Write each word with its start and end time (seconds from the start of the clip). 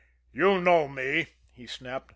"You 0.33 0.59
know 0.59 0.87
me!" 0.87 1.27
he 1.51 1.67
snapped. 1.67 2.09